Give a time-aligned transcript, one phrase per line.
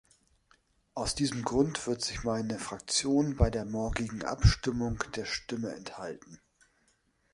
[0.95, 6.39] Aus diesem Grund wird sich meine Fraktion bei der morgigen Abstimmung der Stimme enthalten.